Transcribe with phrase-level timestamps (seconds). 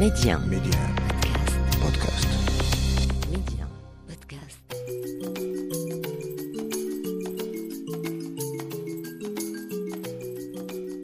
[0.00, 0.38] Média.
[0.48, 0.80] Média.
[1.78, 2.26] Podcast.
[3.30, 3.68] Média.
[4.08, 4.58] Podcast.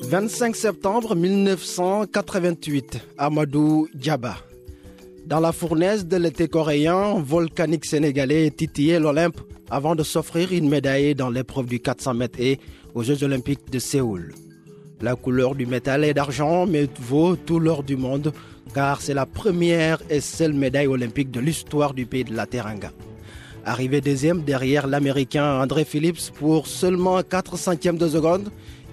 [0.00, 4.38] 25 septembre 1988, Amadou Diaba.
[5.26, 11.14] Dans la fournaise de l'été coréen, volcanique sénégalais titillait l'Olympe avant de s'offrir une médaille
[11.14, 12.58] dans l'épreuve du 400 mètres et
[12.94, 14.32] aux Jeux olympiques de Séoul.
[15.02, 18.32] La couleur du métal est d'argent, mais vaut tout l'or du monde,
[18.76, 22.92] car c'est la première et seule médaille olympique de l'histoire du pays de la Teranga.
[23.64, 28.50] Arrivé deuxième derrière l'Américain André Phillips pour seulement 4 centièmes de seconde,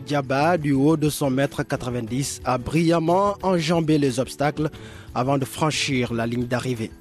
[0.08, 4.70] Diaba, du haut de son mètre 90, a brillamment enjambé les obstacles
[5.14, 6.92] avant de franchir la ligne d'arrivée.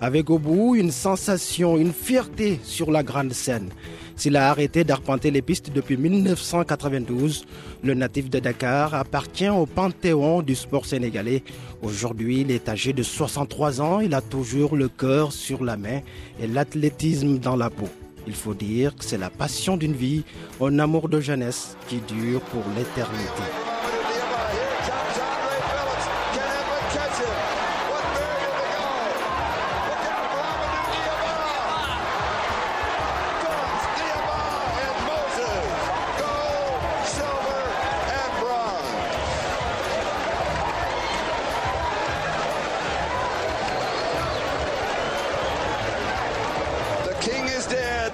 [0.00, 3.68] Avec au bout une sensation, une fierté sur la grande scène.
[4.16, 7.44] S'il a arrêté d'arpenter les pistes depuis 1992,
[7.84, 11.42] le natif de Dakar appartient au panthéon du sport sénégalais.
[11.82, 16.00] Aujourd'hui, il est âgé de 63 ans, il a toujours le cœur sur la main
[16.40, 17.88] et l'athlétisme dans la peau.
[18.26, 20.24] Il faut dire que c'est la passion d'une vie,
[20.62, 23.65] un amour de jeunesse qui dure pour l'éternité.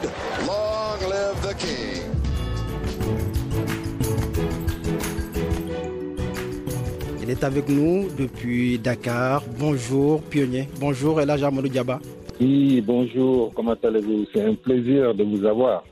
[0.02, 2.02] Long live the king.
[7.22, 9.42] Il est avec nous depuis Dakar.
[9.58, 10.68] Bonjour, pionnier.
[10.80, 12.00] Bonjour, Elhaj Amadou Diaba.
[12.40, 14.26] Oui, bonjour, comment allez-vous?
[14.34, 15.84] C'est un plaisir de vous avoir.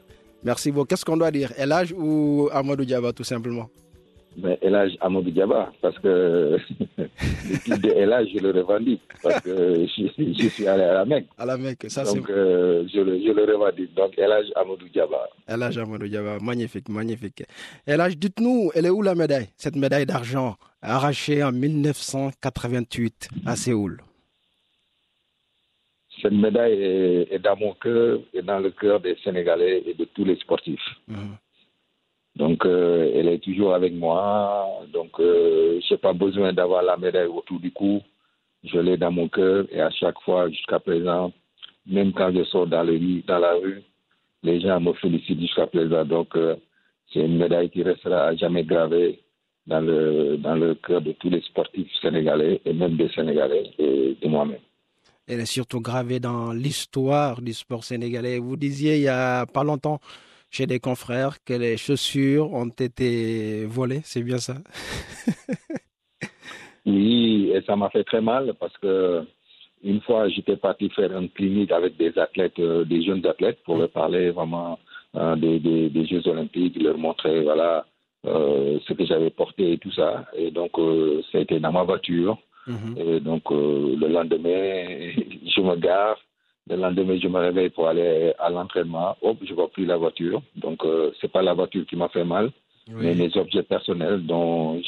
[0.43, 0.87] Merci beaucoup.
[0.87, 1.53] Qu'est-ce qu'on doit dire?
[1.57, 3.69] Elhaj ou Amadou Diaba, tout simplement?
[4.37, 6.57] Ben, Elage Amadou Diaba, parce que
[7.51, 11.27] le titre de je le revendique, parce que je, je suis allé à la Mecque.
[11.39, 13.95] À la Mecque, ça c'est Donc, euh, je, le, je le revendique.
[13.95, 15.29] Donc, Elage Amadou Diaba.
[15.49, 16.39] Elhaj Amadou Diaba.
[16.41, 17.43] Magnifique, magnifique.
[17.87, 24.01] Elhaj, dites-nous, elle est où la médaille Cette médaille d'argent arrachée en 1988 à Séoul?
[26.23, 30.05] Cette médaille est, est dans mon cœur et dans le cœur des Sénégalais et de
[30.05, 30.81] tous les sportifs.
[31.09, 31.37] Mhm.
[32.41, 34.67] Donc, euh, elle est toujours avec moi.
[34.95, 38.01] Donc, euh, je n'ai pas besoin d'avoir la médaille autour du cou.
[38.65, 41.33] Je l'ai dans mon cœur et à chaque fois, jusqu'à présent,
[41.87, 43.83] même quand je sors dans, le, dans la rue,
[44.43, 46.03] les gens me félicitent jusqu'à présent.
[46.07, 46.57] Donc, euh,
[47.13, 49.21] c'est une médaille qui restera à jamais gravée
[49.67, 54.17] dans le, dans le cœur de tous les sportifs sénégalais et même des Sénégalais et
[54.23, 54.65] de moi-même.
[55.29, 58.39] Elle est surtout gravée dans l'histoire du sport sénégalais.
[58.39, 60.01] Vous disiez il y a pas longtemps
[60.51, 64.55] chez des confrères que les chaussures ont été volées, c'est bien ça?
[66.87, 69.23] Oui, et ça m'a fait très mal parce que
[69.83, 73.79] une fois, j'étais parti faire une clinique avec des athlètes, euh, des jeunes athlètes, pour
[73.79, 74.79] leur parler vraiment
[75.17, 77.87] euh, des, des, des Jeux Olympiques, leur montrer voilà
[78.27, 80.27] euh, ce que j'avais porté et tout ça.
[80.37, 80.73] Et donc,
[81.33, 82.39] ça a été dans ma voiture.
[82.67, 82.97] Mhm.
[82.99, 85.13] Et donc, le lendemain,
[85.57, 86.19] je me gare.
[86.71, 89.17] Le lendemain, je me réveille pour aller à l'entraînement.
[89.23, 90.41] Hop, je vois plus la voiture.
[90.55, 92.51] Donc, euh, c'est pas la voiture qui m'a fait mal,
[93.03, 94.81] mais mes objets personnels dont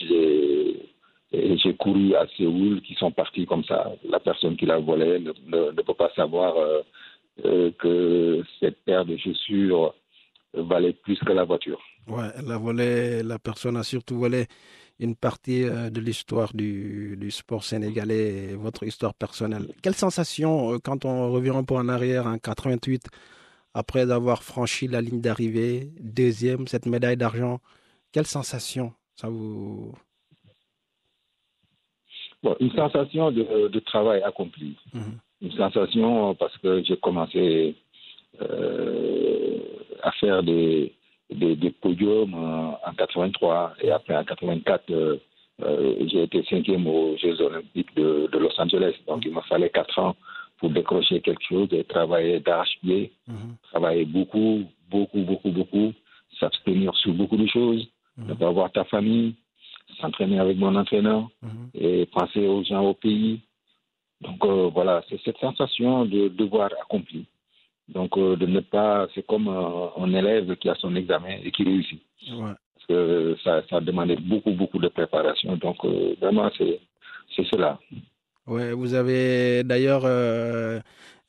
[1.32, 3.90] j'ai couru à Séoul qui sont partis comme ça.
[4.08, 6.80] La personne qui l'a volé ne, ne- ne peut pas savoir euh,
[7.44, 9.94] euh, que cette paire de chaussures
[10.54, 11.80] valait plus que la voiture.
[12.06, 14.46] Ouais, elle a volé, la personne a surtout volé
[15.02, 19.66] une partie euh, de l'histoire du, du sport sénégalais, et votre histoire personnelle.
[19.82, 23.08] Quelle sensation euh, quand on revient un peu en arrière en 88,
[23.74, 27.58] après avoir franchi la ligne d'arrivée, deuxième, cette médaille d'argent,
[28.12, 29.92] quelle sensation ça vous...
[32.42, 34.76] Bon, une sensation de, de travail accompli.
[34.92, 35.18] Mhm.
[35.42, 37.76] Une sensation parce que j'ai commencé
[38.40, 39.58] euh,
[40.02, 40.92] à faire des,
[41.34, 45.16] des, des podiums en, en 83 et après en 84, euh,
[45.62, 48.94] euh, j'ai été cinquième aux Jeux Olympiques de, de Los Angeles.
[49.06, 50.16] Donc il me fallait quatre ans
[50.58, 53.56] pour décrocher quelque chose et travailler d'arrache-pied, Mhm.
[53.70, 55.92] travailler beaucoup, beaucoup, beaucoup, beaucoup,
[56.38, 57.86] s'abstenir sur beaucoup de choses,
[58.16, 59.34] ne pas voir ta famille,
[60.00, 61.68] s'entraîner avec mon entraîneur Mhm.
[61.74, 63.40] et penser aux gens au pays.
[64.20, 67.26] Donc euh, voilà, c'est cette sensation de devoir accompli.
[67.92, 71.50] Donc euh, de ne pas, c'est comme euh, un élève qui a son examen et
[71.50, 72.02] qui réussit.
[72.30, 72.52] Ouais.
[72.74, 75.56] Parce que ça, ça demandait beaucoup, beaucoup de préparation.
[75.56, 76.80] Donc euh, vraiment, c'est
[77.36, 77.78] c'est cela.
[78.46, 80.02] Ouais, vous avez d'ailleurs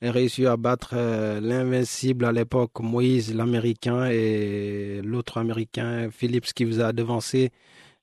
[0.02, 0.96] réussi à battre
[1.42, 7.52] l'invincible à l'époque, Moïse l'Américain, et l'autre Américain, Phillips, qui vous a devancé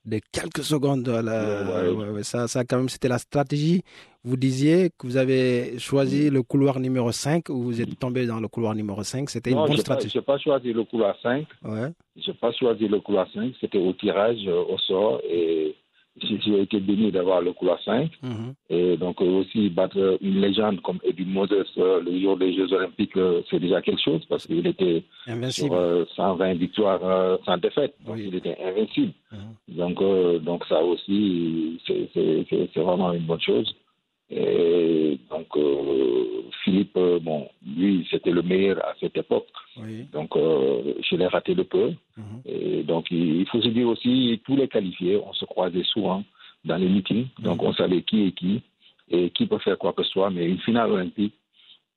[0.05, 1.09] de quelques secondes.
[1.09, 1.63] Voilà.
[1.63, 1.97] Ouais, ouais.
[1.97, 3.83] Ouais, ouais, ça, ça, quand même, c'était la stratégie.
[4.23, 8.39] Vous disiez que vous avez choisi le couloir numéro 5 ou vous êtes tombé dans
[8.41, 9.31] le couloir numéro 5.
[9.31, 10.11] C'était une bonne stratégie.
[10.13, 11.47] j'ai pas choisi le couloir 5.
[11.65, 11.91] Ouais.
[12.17, 13.55] J'ai pas choisi le couloir 5.
[13.61, 15.21] C'était au tirage, euh, au sort.
[15.25, 15.75] Et
[16.23, 18.11] j'ai été béni d'avoir le couloir 5.
[18.23, 18.55] Mhm.
[18.71, 22.73] Et donc euh, aussi battre une légende comme Eddie Moses euh, le jour des Jeux
[22.73, 25.69] Olympiques, euh, c'est déjà quelque chose parce qu'il était Invincible.
[25.69, 27.95] sur euh, 120 victoires sans défaite.
[28.07, 28.25] Donc Oui.
[28.29, 29.13] il était invincible.
[29.33, 29.77] Mhm.
[29.77, 33.75] Donc, donc ça aussi, c'est vraiment une bonne chose.
[34.31, 39.49] Et donc euh, Philippe, euh, bon, lui, c'était le meilleur à cette époque.
[39.77, 40.07] Oui.
[40.13, 41.93] Donc euh, je l'ai raté de peu.
[42.17, 42.43] Mhm.
[42.47, 46.23] Et donc il, il faut se dire aussi, tous les qualifiés, on se croisait souvent
[46.65, 47.27] dans les meetings.
[47.41, 48.63] Donc on savait qui est qui
[49.09, 50.31] et qui peut faire quoi que ce soit.
[50.31, 51.35] Mais une finale olympique,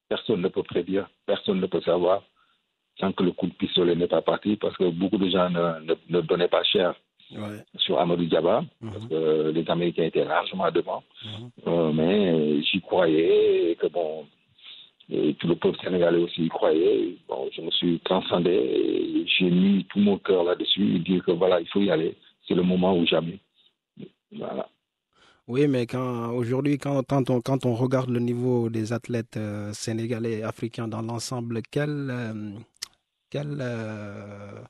[0.09, 2.23] personne ne peut prédire, personne ne peut savoir
[2.97, 5.85] tant que le coup de pistolet n'est pas parti parce que beaucoup de gens ne,
[5.85, 6.95] ne, ne donnaient pas cher
[7.35, 7.63] Ouais.
[7.77, 11.03] sur Amadou Diaba, parce que les Américains étaient largement devant.
[11.23, 11.49] Mhm.
[11.67, 14.25] Euh, mais j'y croyais, et que bon,
[15.09, 17.15] et tout le peuple sénégalais aussi y croyait.
[17.27, 21.31] Bon, je me suis transcendé, et j'ai mis tout mon cœur là-dessus, et dire que
[21.31, 22.15] voilà, il faut y aller,
[22.47, 23.39] c'est le moment ou jamais.
[24.31, 24.67] Voilà.
[25.47, 29.73] Oui, mais quand aujourd'hui, quand, quand, on, quand on regarde le niveau des athlètes euh,
[29.73, 32.51] sénégalais et africains dans l'ensemble, quel, euh,
[33.29, 34.61] quel, euh,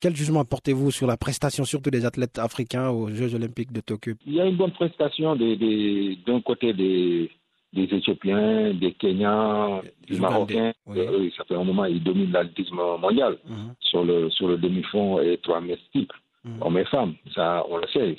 [0.00, 4.12] quel jugement portez-vous sur la prestation, surtout des athlètes africains aux Jeux Olympiques de Tokyo?
[4.26, 7.30] Il y a une bonne prestation des- des- d'un côté des,
[7.72, 10.72] des Éthiopiens, des Kenyans, Des des Marocains.
[10.86, 10.98] Oui.
[11.00, 13.36] Eux, ça fait un moment, ils dominent l'athlétisme mondial.
[13.46, 16.12] Mhm, sur le sur le demi-fond et trois mètres type,
[16.44, 16.62] Mhm.
[16.62, 17.14] hommes et femmes.
[17.34, 18.16] Ça, on le sait.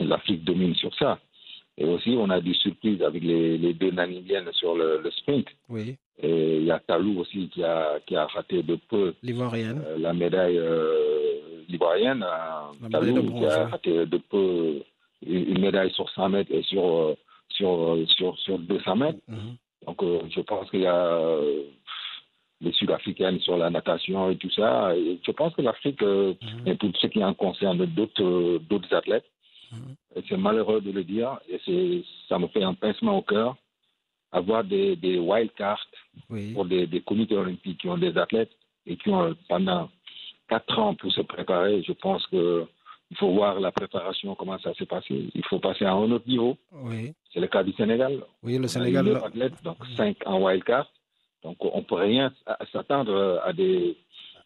[0.00, 1.18] L'Afrique domine sur ça.
[1.80, 5.46] Et aussi, on a des surprises avec les, les deux Namibiennes sur le, le sprint.
[5.68, 9.80] Oui, Et il y a Talou aussi qui a qui a raté de peu l'Ivoirienne.
[9.86, 12.22] euh, la médaille euh, ivoirienne.
[12.24, 14.82] euh, Talou de qui a raté de peu
[15.24, 17.14] une, une médaille sur 100 mètres et sur euh,
[17.50, 19.18] sur euh, sur sur 200 mètres.
[19.28, 19.54] Mhm,
[19.86, 21.62] Donc, euh, je pense qu'il y a euh,
[22.60, 24.96] les Sud-Africaines sur la natation et tout ça.
[24.96, 28.58] Et je pense que l'Afrique, euh, mhm, et tout ce qui en concerne d'autres euh,
[28.68, 29.26] d'autres athlètes,
[29.70, 29.94] Mhm.
[30.18, 33.56] Et c'est malheureux de le dire, et c'est ça me fait un pincement au cœur,
[34.32, 35.86] avoir des, des wild cards
[36.30, 38.50] Oui, pour des, des comités olympiques qui ont des athlètes
[38.86, 39.88] et qui ont pendant
[40.48, 41.82] quatre ans pour se préparer.
[41.82, 42.66] Je pense que
[43.10, 45.30] il faut voir la préparation, comment ça s'est passé.
[45.34, 46.58] Il faut passer à un autre niveau.
[46.72, 48.22] oui, C'est le cas du Sénégal.
[48.42, 49.06] oui, le On Sénégal.
[49.06, 50.90] eu neuf athlètes, donc cinq en wildcard.
[51.42, 52.30] Donc on ne peut rien
[52.72, 53.96] s'attendre à des,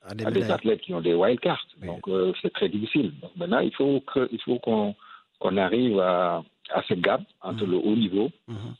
[0.02, 1.66] à des athlètes qui ont des wildcards.
[1.80, 1.88] Oui.
[1.88, 3.12] Donc euh, c'est très difficile.
[3.20, 4.94] Donc maintenant, il faut que- il faut qu'on
[5.42, 8.74] qu'on arrive à, à ce gap entre le haut niveau Mhm,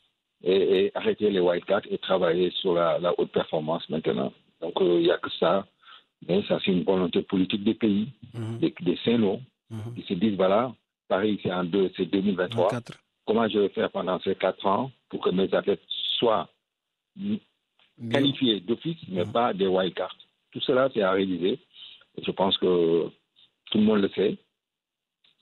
[0.45, 4.31] et, et arrêter les wildcards et travailler sur la, la haute performance maintenant.
[4.61, 5.65] Donc euh, il n'y a que ça.
[6.27, 9.39] Mais ça, c'est une volonté politique des pays, mhm, des, des CNO,
[9.69, 9.93] mhm.
[9.95, 10.73] qui se disent voilà,
[11.09, 12.99] Paris, c'est en deux, c'est 2023 24.
[13.25, 15.83] comment je vais faire pendant ces quatre ans pour que mes athlètes
[16.17, 16.47] soient
[18.11, 20.17] qualifiés d'office, mais pas des wildcards.
[20.51, 21.59] Tout cela, c'est à réaliser.
[22.25, 23.09] Je pense que
[23.69, 24.37] tout le monde le sait.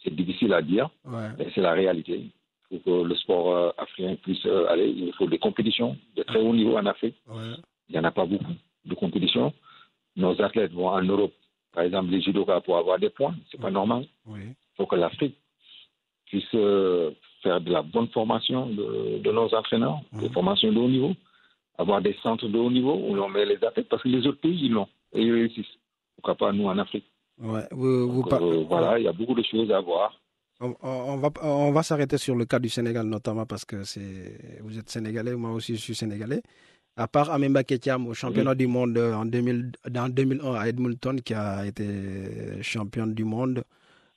[0.04, 1.30] C'est difficile à dire, Ouais.
[1.38, 2.30] mais c'est la réalité.
[2.70, 6.40] Pour que le sport euh, africain puisse euh, aller, il faut des compétitions de très
[6.40, 7.16] haut niveau en Afrique.
[7.28, 7.54] Ouais.
[7.90, 8.54] Il n'y en a pas beaucoup
[8.86, 9.54] de compétitions.
[10.16, 11.34] Nos athlètes vont en Europe,
[11.74, 13.36] par exemple les judokas, pour avoir des points.
[13.52, 14.06] C'est pas normal.
[14.48, 15.36] Il faut que l'Afrique
[16.26, 17.12] puisse euh,
[17.44, 21.14] faire de la bonne formation de, de nos entraîneurs, des formations de haut niveau,
[21.78, 24.40] avoir des centres de haut niveau où l'on met les athlètes, parce que les autres
[24.40, 25.78] pays, ils l'ont, et ils réussissent.
[26.16, 27.06] Pourquoi pas nous en Afrique?
[27.42, 27.64] Ouais.
[27.72, 30.20] Vous, vous Donc, par- euh, Voilà, il y a beaucoup de choses à voir.
[30.60, 34.78] On, va, on va s'arrêter sur le cas du Sénégal, notamment parce que c'est, vous
[34.78, 36.44] êtes sénégalais, moi aussi je suis sénégalais.
[36.96, 41.34] À part Amemba Ketiam au championnat du monde en 2000, en 2001 à Edmonton, qui
[41.34, 43.64] a été championne du monde,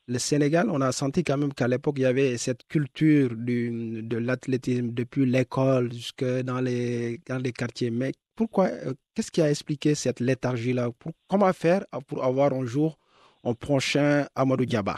[0.06, 4.02] le Sénégal, on a senti quand même qu'à l'époque, il y avait cette culture du,
[4.02, 7.90] de l'athlétisme depuis l'école jusque dans les, dans les quartiers.
[7.90, 10.90] Mais pourquoi, euh, qu'est-ce qui a expliqué cette léthargie-là?
[11.26, 12.98] Comment faire pour avoir un jour
[13.44, 14.96] un prochain Amadou Diaba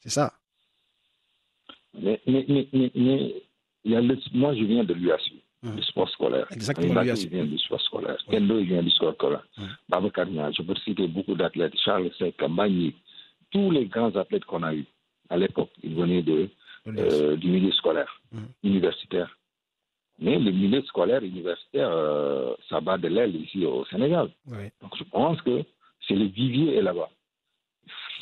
[0.00, 0.32] C'est ça?
[1.94, 3.42] Mais, mais, mais, mais, mais
[3.84, 5.76] il y a le- moi, je viens de l'UASU, Mhm.
[5.76, 6.46] du sport scolaire.
[6.52, 7.28] Exactement, l'UASU.
[7.28, 8.16] vient du sport scolaire.
[8.28, 8.34] Oui.
[8.36, 9.46] Kendo, vient du sport scolaire.
[9.88, 11.76] Babacar Niang, je peux citer beaucoup d'athlètes.
[11.84, 12.94] Charles Seck, Magny,
[13.50, 14.86] tous les grands athlètes qu'on a eus
[15.28, 16.48] à l'époque, ils venaient de,
[16.88, 18.48] euh, du milieu scolaire, Mhm.
[18.64, 19.36] universitaire.
[20.18, 24.30] Mais le milieu scolaire universitaire, euh, ça bat de l'aile ici au Sénégal.
[24.46, 24.68] Oui.
[24.82, 25.62] Donc je pense que
[26.06, 27.10] c'est le vivier est là-bas.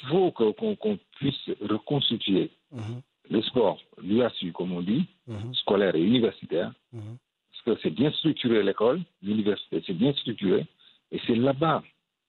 [0.03, 3.01] Il faut qu'on puisse reconstituer Mhm,
[3.31, 7.17] le sport, l'UASU, comme on dit, mhm, scolaire et universitaire, mhm.
[7.51, 10.67] parce que c'est bien structuré l'école, l'université, c'est bien structuré,
[11.13, 11.83] et c'est là-bas.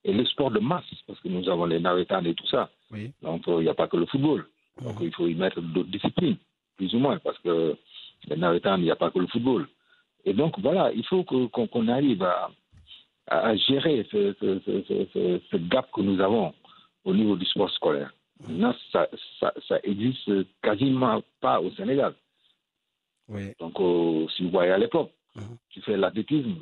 [0.06, 3.12] Et le sport de masse, parce que nous avons les navetans et tout ça, Oui.
[3.22, 4.48] Donc, il n'y a pas que le football.
[4.82, 6.38] Donc, il faut y mettre d'autres disciplines,
[6.78, 7.76] plus ou moins, parce que
[8.30, 9.68] les Navetan, il n'y a pas que le football.
[10.26, 12.50] Et donc, voilà, il faut qu'on arrive à,
[13.28, 14.34] à gérer ce-
[15.52, 16.54] ce gap que nous avons
[17.06, 18.14] au niveau du sport scolaire.
[18.48, 19.08] Maintenant, ça,
[19.40, 20.30] ça, ça existe
[20.62, 22.14] quasiment pas au Sénégal.
[23.28, 23.52] Oui.
[23.60, 25.58] Donc, euh, si vous voyez à l'époque, Mhm.
[25.70, 26.56] tu fais l'athlétisme,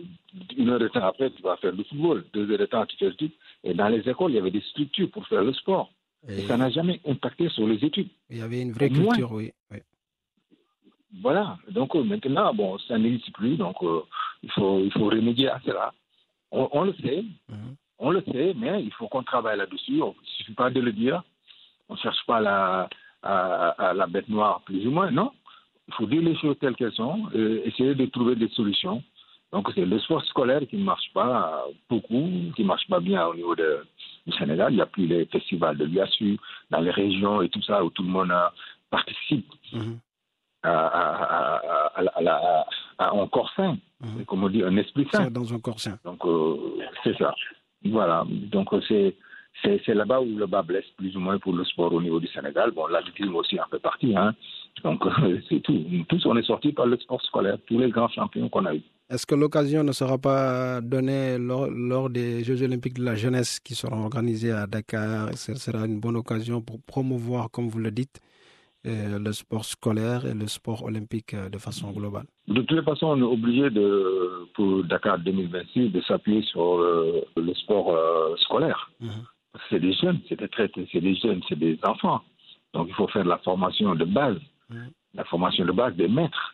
[0.58, 2.98] une heure de temps après, tu vas faire du football, deux heures de temps, tu
[2.98, 3.32] fais le truc.
[3.63, 5.89] Et dans les écoles, il y avait des structures pour faire le sport.
[6.27, 8.10] Et Et ça n'a jamais impacté sur les études.
[8.29, 9.51] il y avait une vraie culture, oui.
[9.72, 9.77] oui.
[11.22, 11.58] Voilà.
[11.70, 13.56] Donc euh, maintenant, bon, ça n'existe plus.
[13.56, 14.01] Donc euh,
[14.44, 15.94] il, faut, il faut remédier à cela.
[16.51, 17.75] On, on le sait, Mhm.
[18.00, 19.94] On le sait, mais il faut qu'on travaille là-dessus.
[19.94, 21.24] Il ne suffit pas de le dire.
[21.89, 22.89] On ne cherche pas la,
[23.24, 25.10] à, à la bête noire, plus ou moins.
[25.12, 25.32] Non.
[25.88, 29.01] Il faut dire les choses telles qu'elles sont, et essayer de trouver des solutions.
[29.54, 33.25] Donc c'est le sport scolaire qui ne marche pas beaucoup, qui ne marche pas bien
[33.27, 33.86] au niveau de,
[34.25, 34.74] du Sénégal.
[34.74, 36.38] Il n'y a plus les festivals de l'UASU
[36.70, 38.48] dans les régions et tout ça où tout le monde euh,
[38.89, 40.00] participe Mhm.
[40.63, 41.56] à, à, à,
[41.96, 42.66] à, à, la-
[42.98, 44.25] à un corps sain, Mhm.
[44.25, 45.30] comme on dit, un esprit sain.
[45.32, 45.98] Dans un corps sain.
[46.04, 46.58] Donc, euh,
[47.06, 47.34] c'est ça.
[47.86, 48.26] Voilà.
[48.28, 49.16] Donc, c'est,
[49.64, 52.28] c'est, là-bas où le bas blesse, plus ou moins, pour le sport au niveau du
[52.28, 52.72] Sénégal.
[52.72, 54.16] Bon, l'athlétisme aussi en fait partie.
[54.16, 54.34] Hein.
[54.84, 55.04] Donc,
[55.50, 55.84] c'est tout.
[56.10, 58.84] Tous, on est sortis par le sport scolaire, tous les grands champions qu'on a eus.
[59.10, 63.60] Est-ce que l'occasion ne sera pas donnée lors, lors des Jeux olympiques de la jeunesse
[63.62, 65.30] qui seront organisés à Dakar?
[65.38, 68.20] Ce sera une bonne occasion pour promouvoir, comme vous le dites,
[68.91, 72.25] le sport scolaire et le sport olympique euh, de façon globale.
[72.48, 77.22] De toutes les façons, on est obligé de, pour Dakar 2026 de s'appuyer sur euh,
[77.36, 78.89] le sport euh, scolaire.
[79.00, 79.10] Mhm.
[79.70, 82.22] C'est des jeunes, c'est des traités, c'est des jeunes, c'est des enfants.
[82.74, 84.38] Donc il faut faire de la formation de base,
[84.70, 84.89] Mhm.
[85.13, 86.53] la formation de base des maîtres.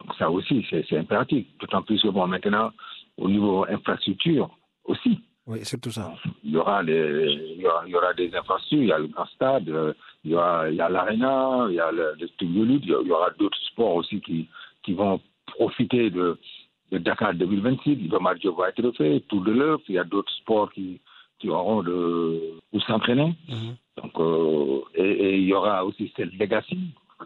[0.00, 1.46] Donc ça aussi, c'est impératif.
[1.60, 2.70] D'autant plus que bon, maintenant,
[3.16, 4.48] au niveau infrastructure
[4.84, 6.14] aussi, Oui, c'est tout ça.
[6.44, 8.98] il y aura des, il y aura, il y aura des infrastructures, il y a
[8.98, 9.68] le grand stade,
[10.24, 13.12] il y il a l'aréna, il y a le, le de lutte, il y il
[13.12, 14.48] aura d'autres sports aussi qui,
[14.82, 16.38] qui vont profiter de,
[16.90, 18.08] de Dakar 2026.
[18.10, 21.00] Le match va être fait, Tour de l'œuf, il y a d'autres sports qui,
[21.38, 23.34] qui auront de, où s'entraîner.
[23.48, 23.76] Mhm.
[24.02, 26.78] Donc, euh, et, et il y aura aussi cette legacy.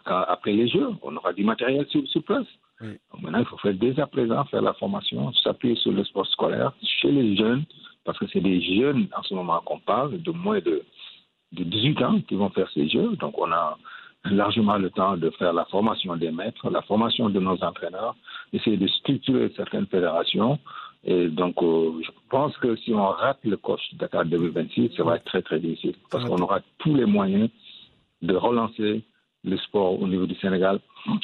[0.07, 2.47] Après les Jeux, on aura du matériel sur, sur place.
[2.81, 6.27] Donc maintenant, il faut faire dès à présent, faire la formation, s'appuyer sur le sport
[6.27, 7.65] scolaire chez les jeunes,
[8.05, 10.83] parce que c'est des jeunes en ce moment qu'on parle, de moins de,
[11.53, 13.17] de 18 ans qui vont faire ces Jeux.
[13.17, 13.79] Donc on a
[14.25, 18.15] largement le temps de faire la formation des maîtres, la formation de nos entraîneurs,
[18.53, 20.59] essayer de structurer certaines fédérations.
[21.05, 25.17] Et donc, euh, je pense que si on rate le coach Dakar 2026, ça va
[25.17, 27.51] être très très difficile, parce qu'on aura tous les moyens
[28.23, 29.03] de relancer
[29.43, 30.79] le sport au niveau du Sénégal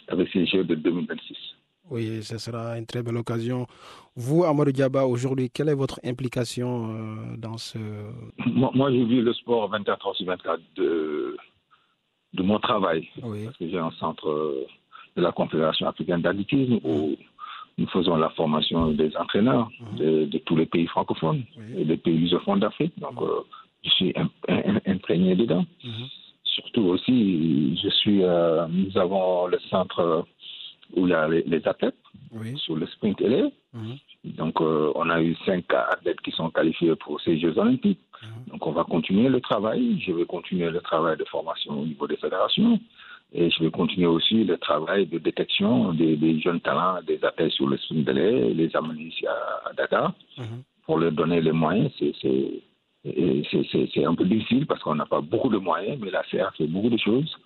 [0.09, 1.37] avec ces Jeux de 2026.
[1.90, 3.66] Oui, ce sera une très belle occasion.
[4.16, 7.78] Vous, Amadou Diaba, aujourd'hui, quelle est votre implication euh, dans ce...
[8.47, 11.37] Moi, moi, j'ai vu le sport 24 heures sur 24 de,
[12.35, 13.09] de mon travail.
[13.23, 14.66] Oui, Parce que j'ai un centre euh,
[15.16, 17.16] de la Confédération africaine d'athlétisme où
[17.78, 21.80] nous faisons la formation des entraîneurs de, de tous les pays francophones Oui.
[21.83, 22.92] et des pays lusophones d'Afrique.
[22.99, 23.40] Donc, euh,
[23.85, 25.64] je suis im- im- imprégné dedans.
[25.85, 26.07] Mhm.
[26.42, 30.26] Surtout aussi, je suis, euh, nous avons le centre
[30.97, 31.95] où il y a les, les athlètes
[32.33, 32.57] oui.
[32.59, 33.52] sur le sprint élé.
[33.75, 33.97] Mhm.
[34.37, 38.00] Donc, euh, on a eu cinq athlètes qui sont qualifiés pour ces Jeux olympiques.
[38.23, 38.52] Mhm.
[38.52, 40.00] Donc, on va continuer le travail.
[40.00, 42.80] Je vais continuer le travail de formation au niveau des fédérations.
[43.33, 47.52] Et je vais continuer aussi le travail de détection des, des jeunes talents, des athlètes
[47.52, 50.62] sur le sprint de lait, les amener ici à, à Dakar Mhm.
[50.87, 51.90] pour leur donner les moyens.
[53.04, 56.66] C'est un peu difficile parce qu'on n'a pas beaucoup de moyens, mais la CR fait
[56.66, 57.37] beaucoup de choses.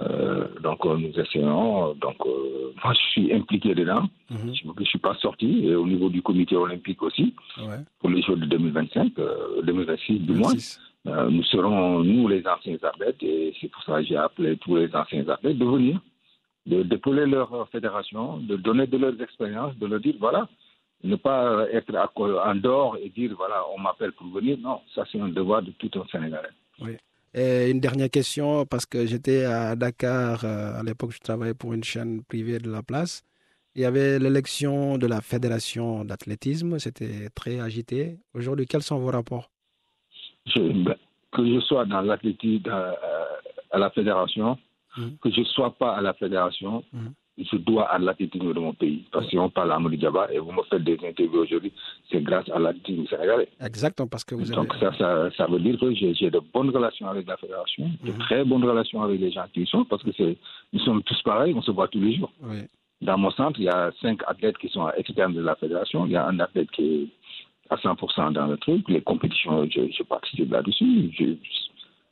[0.00, 1.94] Euh, donc, euh, nous essayons.
[1.94, 4.02] Donc, euh, moi, je suis impliqué dedans.
[4.30, 4.52] Mhm.
[4.54, 5.66] Je ne suis pas sorti.
[5.68, 7.78] Et au niveau du comité olympique aussi, Ouais.
[8.00, 10.80] pour les Jeux de 2025, euh, 2026 du moins, 26.
[11.30, 14.92] nous serons, nous, les anciens athlètes, et c'est pour ça que j'ai appelé tous les
[14.96, 16.00] anciens athlètes de venir,
[16.66, 20.48] de d'épauler leur fédération, de donner de leurs expériences, de leur dire, voilà,
[21.04, 21.94] ne pas être
[22.50, 24.56] en dehors et dire, voilà, on m'appelle pour venir.
[24.58, 26.48] Non, ça, c'est un devoir de tout un Sénégalais.
[27.34, 31.72] Et une dernière question, parce que j'étais à Dakar, euh, à l'époque je travaillais pour
[31.74, 33.22] une chaîne privée de la place.
[33.74, 38.18] Il y avait l'élection de la fédération d'athlétisme, c'était très agité.
[38.34, 39.50] Aujourd'hui, quels sont vos rapports?
[40.46, 40.94] Je- ben,
[41.32, 42.92] que je sois dans l'athlétisme euh,
[43.72, 44.56] à la fédération,
[44.96, 45.16] Mhm.
[45.20, 47.12] que je ne sois pas à la fédération, Mhm.
[47.36, 49.04] Je dois à l'athlétisme de mon pays.
[49.10, 51.72] Parce que si on parle à Amadou Diaba et vous me faites des interviews aujourd'hui,
[52.10, 53.48] c'est grâce à l'athlétisme sénégalais.
[53.60, 54.54] Exactement, parce que vous avez...
[54.54, 58.12] Donc ça, ça, ça veut dire que j'ai de bonnes relations avec la fédération, de
[58.12, 58.18] Mhm.
[58.18, 60.36] très bonnes relations avec les gens qui y sont, parce que c'est,
[60.72, 62.32] nous sommes tous pareils, on se voit tous les jours.
[62.42, 62.62] Oui.
[63.02, 66.06] Dans mon centre, il y a cinq athlètes qui sont externes de la fédération.
[66.06, 67.08] Il y a un athlète qui est
[67.68, 68.88] à 100% dans le truc.
[68.88, 71.10] Les compétitions, je, je participe là-dessus.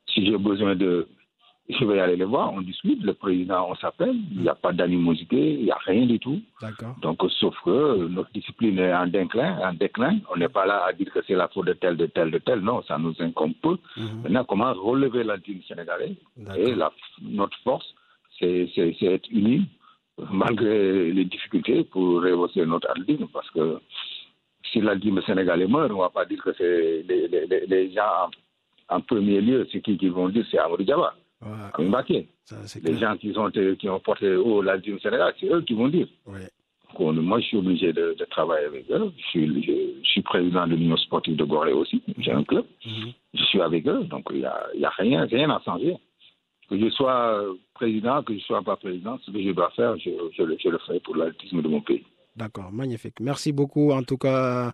[0.09, 1.07] Si j'ai besoin de.
[1.69, 4.73] Je vais aller les voir, on discute, le président, on s'appelle, il n'y a pas
[4.73, 6.41] d'animosité, il n'y a rien du tout.
[7.01, 10.19] Donc, sauf que notre discipline est en déclin, en déclin.
[10.33, 12.39] On n'est pas là à dire que c'est la faute de tel, de tel, de
[12.39, 12.59] tel.
[12.61, 13.79] Non, ça nous incombe peu.
[14.25, 16.57] Maintenant, comment relever l'altime sénégalais D'accord.
[16.69, 16.93] Et la,
[17.23, 17.95] notre force,
[18.41, 18.69] c'est
[19.03, 19.65] être unis,
[20.31, 23.29] malgré les difficultés, pour rehausser notre altime.
[23.33, 23.79] Parce que
[24.71, 28.29] si l'altime sénégalais meurt, on ne va pas dire que c'est les, les- les- gens
[28.89, 32.27] en, en premier lieu, c'est qui qui vont dire c'est Amadou Diaba, Ouais,
[32.67, 33.33] c'est Les gens qui
[33.79, 36.07] qui ont porté haut l'altime sénégalais, c'est eux qui vont dire.
[36.27, 36.49] Ouais.
[36.99, 39.11] Donc, moi, je suis obligé de, de travailler avec eux.
[39.17, 39.73] Je suis, je,
[40.03, 42.03] je suis président de l'Union sportive de Gorée aussi.
[42.19, 42.67] J'ai un club.
[42.85, 43.13] Mhm.
[43.35, 44.05] Je suis avec eux.
[44.05, 45.97] Donc, il n'y a, y a rien, rien à changer.
[46.69, 47.45] Que je sois
[47.75, 50.57] président, que je ne sois pas président, ce que je dois faire, je, je, le-
[50.79, 52.05] ferai pour l'athlétisme de mon pays.
[52.37, 53.21] D'accord, magnifique.
[53.21, 54.73] Merci beaucoup, en tout cas,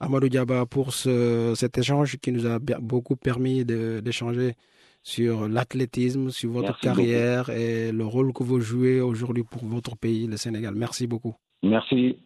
[0.00, 4.54] Amadou Diaba, pour ce, cet échange qui nous a beaucoup permis d'échanger
[5.06, 9.96] sur l'athlétisme, sur votre Merci carrière et le rôle que vous jouez aujourd'hui pour votre
[9.96, 10.74] pays, le Sénégal.
[10.74, 11.36] Merci beaucoup.
[11.62, 12.16] Merci.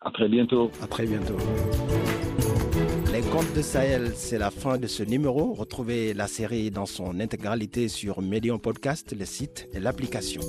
[0.00, 0.70] À très bientôt.
[0.80, 1.36] À très bientôt.
[3.12, 5.52] Les contes de Sahel, c'est la fin de ce numéro.
[5.52, 10.40] Retrouvez la série dans son intégralité sur Medium Podcast, le site et l'application.